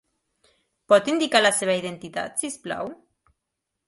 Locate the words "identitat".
1.81-2.39